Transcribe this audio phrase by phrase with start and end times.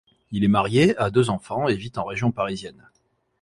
[0.31, 2.89] Il est marié, a deux enfants et vit en région parisienne.